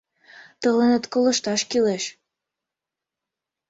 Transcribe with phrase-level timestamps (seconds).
[0.61, 2.03] Тыланет колышташ кӱлеш...